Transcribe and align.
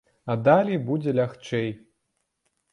А 0.33 0.37
далей 0.47 0.79
будзе 0.87 1.15
лягчэй. 1.21 1.71